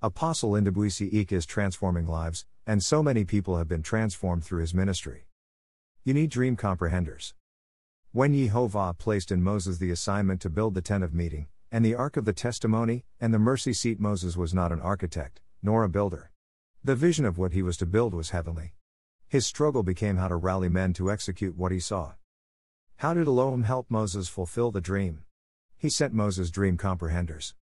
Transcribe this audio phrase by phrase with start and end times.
[0.00, 4.72] Apostle Ndubuisi Eke is transforming lives, and so many people have been transformed through his
[4.72, 5.26] ministry.
[6.04, 7.34] You need dream comprehenders.
[8.12, 11.96] When Yehovah placed in Moses the assignment to build the tent of meeting, and the
[11.96, 15.88] ark of the testimony, and the mercy seat, Moses was not an architect, nor a
[15.88, 16.30] builder.
[16.84, 18.74] The vision of what he was to build was heavenly.
[19.26, 22.12] His struggle became how to rally men to execute what he saw.
[22.98, 25.24] How did Elohim help Moses fulfill the dream?
[25.76, 27.56] He sent Moses dream comprehenders.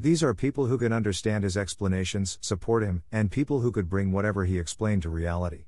[0.00, 4.12] These are people who can understand his explanations, support him, and people who could bring
[4.12, 5.64] whatever he explained to reality.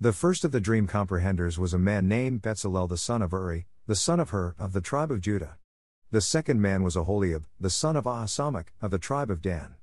[0.00, 3.66] The first of the dream comprehenders was a man named Bezalel the son of Uri,
[3.86, 5.58] the son of Hur, of the tribe of Judah.
[6.10, 9.74] The second man was Aholiab, the son of Ahisamach, of the tribe of Dan.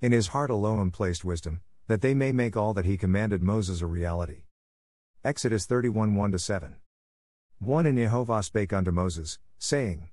[0.00, 3.80] In his heart Elohim placed wisdom, that they may make all that he commanded Moses
[3.80, 4.44] a reality.
[5.24, 6.76] Exodus 31 1 7.
[7.58, 10.10] 1 And Jehovah spake unto Moses, saying,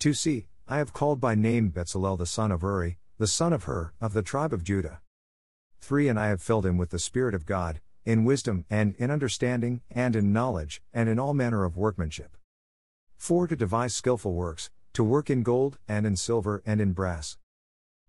[0.00, 3.64] To see, I have called by name Bezalel the son of Uri, the son of
[3.64, 5.00] Hur, of the tribe of Judah.
[5.80, 9.10] 3 And I have filled him with the Spirit of God, in wisdom, and in
[9.10, 12.36] understanding, and in knowledge, and in all manner of workmanship.
[13.16, 17.38] 4 To devise skilful works, to work in gold, and in silver, and in brass.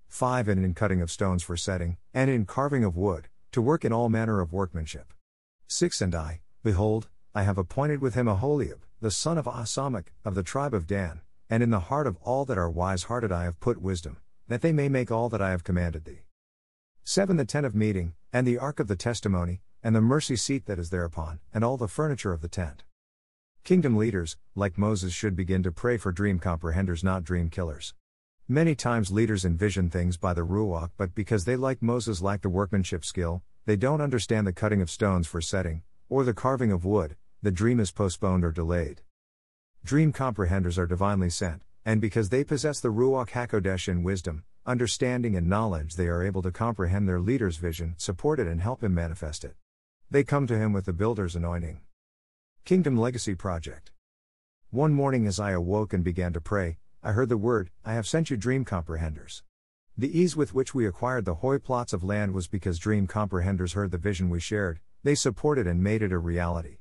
[0.09, 3.85] 5 And in cutting of stones for setting, and in carving of wood, to work
[3.85, 5.13] in all manner of workmanship.
[5.67, 10.35] 6 And I, behold, I have appointed with him Aholiab, the son of Ahisamach, of
[10.35, 13.43] the tribe of Dan, and in the heart of all that are wise hearted I
[13.43, 16.21] have put wisdom, that they may make all that I have commanded thee.
[17.03, 20.65] 7 The tent of meeting, and the ark of the testimony, and the mercy seat
[20.65, 22.83] that is thereupon, and all the furniture of the tent.
[23.63, 27.93] Kingdom leaders, like Moses, should begin to pray for dream comprehenders, not dream killers.
[28.47, 32.49] Many times leaders envision things by the Ruach, but because they, like Moses, lack the
[32.49, 36.85] workmanship skill, they don't understand the cutting of stones for setting, or the carving of
[36.85, 39.01] wood, the dream is postponed or delayed.
[39.83, 45.35] Dream comprehenders are divinely sent, and because they possess the Ruach HaKodesh in wisdom, understanding,
[45.35, 48.93] and knowledge, they are able to comprehend their leader's vision, support it, and help him
[48.93, 49.55] manifest it.
[50.11, 51.81] They come to him with the builder's anointing.
[52.65, 53.91] Kingdom Legacy Project.
[54.69, 58.05] One morning as I awoke and began to pray, I heard the word, I have
[58.05, 59.41] sent you dream comprehenders.
[59.97, 63.73] The ease with which we acquired the Hoy plots of land was because dream comprehenders
[63.73, 66.77] heard the vision we shared, they supported and made it a reality.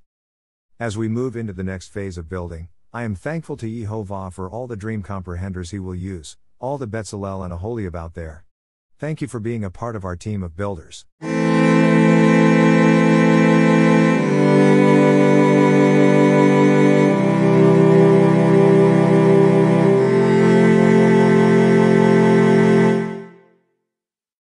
[0.78, 4.48] As we move into the next phase of building, I am thankful to Yehovah for
[4.48, 8.44] all the dream comprehenders he will use, all the Betzalel and Aholiab out there.
[8.98, 11.04] Thank you for being a part of our team of builders.